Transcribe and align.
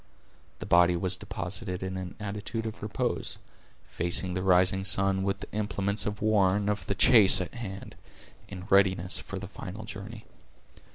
The 0.57 0.65
body 0.65 0.95
was 0.97 1.15
deposited 1.15 1.83
in 1.83 1.95
an 1.95 2.15
attitude 2.19 2.65
of 2.65 2.81
repose, 2.81 3.37
facing 3.85 4.33
the 4.33 4.41
rising 4.41 4.83
sun, 4.83 5.21
with 5.21 5.41
the 5.41 5.51
implements 5.51 6.07
of 6.07 6.23
war 6.23 6.55
and 6.55 6.71
of 6.71 6.87
the 6.87 6.95
chase 6.95 7.39
at 7.39 7.53
hand, 7.53 7.95
in 8.47 8.65
readiness 8.71 9.19
for 9.19 9.37
the 9.37 9.47
final 9.47 9.85
journey. 9.85 10.25